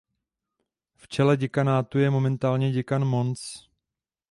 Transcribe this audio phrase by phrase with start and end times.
[0.95, 3.69] V čele děkanátu je momentálně děkan Mons.